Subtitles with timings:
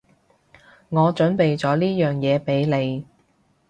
[0.89, 3.05] 我準備咗呢樣嘢畀你